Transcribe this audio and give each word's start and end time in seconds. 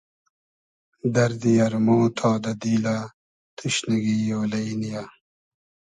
دئردی 1.13 1.53
ارمۉ 1.65 1.87
تا 2.17 2.31
دۂ 2.43 2.51
دیلۂ 2.61 2.97
توشنیگی 3.55 4.17
اۉلݷ 4.37 4.67
نییۂ 4.81 5.03